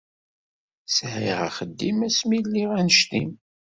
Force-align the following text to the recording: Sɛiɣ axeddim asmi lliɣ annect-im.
Sɛiɣ 0.95 1.39
axeddim 1.47 1.99
asmi 2.07 2.39
lliɣ 2.45 2.71
annect-im. 2.79 3.29